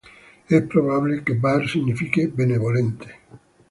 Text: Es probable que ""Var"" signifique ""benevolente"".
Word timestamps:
Es 0.49 0.63
probable 0.63 1.23
que 1.23 1.35
""Var"" 1.35 1.69
signifique 1.69 2.25
""benevolente"". 2.25 3.19